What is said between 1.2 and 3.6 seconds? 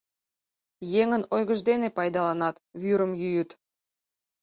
ойгыж дене пайдаланат, вӱрым йӱыт.